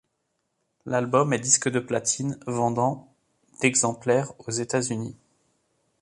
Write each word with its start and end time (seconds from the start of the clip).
L'album 0.87 1.31
est 1.31 1.37
disque 1.39 1.69
de 1.69 1.79
platine, 1.79 2.39
vendant 2.47 3.13
d'exemplaires 3.61 4.33
aux 4.39 4.49
États-Unis. 4.51 5.15